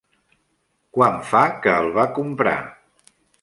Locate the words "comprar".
2.17-2.57